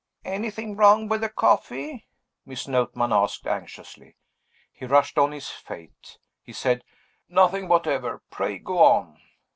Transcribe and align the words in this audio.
"Anything 0.25 0.75
wrong 0.75 1.07
with 1.07 1.21
the 1.21 1.29
coffee?" 1.29 2.07
Miss 2.43 2.67
Notman 2.67 3.13
asked 3.13 3.45
anxiously. 3.45 4.15
He 4.73 4.85
rushed 4.87 5.19
on 5.19 5.31
his 5.31 5.51
fate. 5.51 6.17
He 6.41 6.53
said, 6.53 6.83
"Nothing 7.29 7.67
whatever. 7.67 8.23
Pray 8.31 8.57
go 8.57 8.79
on." 8.79 9.19